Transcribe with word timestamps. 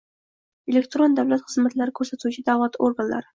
Elektron 0.71 1.17
davlat 1.19 1.43
xizmatlari 1.51 1.95
ko‘rsatuvchi 2.01 2.47
davlat 2.49 2.81
organlari 2.89 3.29